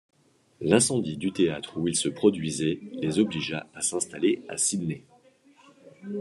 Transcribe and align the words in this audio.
L'incendie 0.61 1.15
du 1.15 1.31
théâtre 1.31 1.77
où 1.77 1.87
ils 1.87 1.95
se 1.95 2.09
produisaient 2.09 2.79
les 2.93 3.19
obligea 3.19 3.67
à 3.75 3.81
s'installer 3.81 4.41
à 4.49 4.57
Sydney. 4.57 5.03